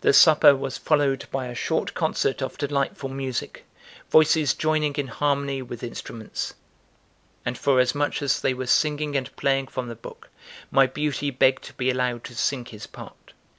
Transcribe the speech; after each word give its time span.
The 0.00 0.14
supper 0.14 0.56
was 0.56 0.78
followed 0.78 1.26
by 1.30 1.48
a 1.48 1.54
short 1.54 1.92
concert 1.92 2.40
of 2.40 2.56
delightful 2.56 3.10
music, 3.10 3.66
voices 4.08 4.54
joining 4.54 4.94
in 4.94 5.08
harmony 5.08 5.60
with 5.60 5.82
instruments; 5.82 6.54
and 7.44 7.58
forasmuch 7.58 8.22
as 8.22 8.40
they 8.40 8.54
were 8.54 8.66
singing 8.68 9.16
and 9.18 9.36
playing 9.36 9.66
from 9.66 9.88
the 9.88 9.94
book, 9.94 10.30
my 10.70 10.86
beauty 10.86 11.30
begged 11.30 11.62
to 11.64 11.74
be 11.74 11.90
allowed 11.90 12.24
to 12.24 12.34
sing 12.34 12.64
his 12.64 12.86
part. 12.86 13.34